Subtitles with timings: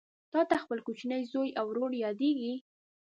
[0.31, 2.53] تاته خپل کوچنی زوی او ورور یادیږي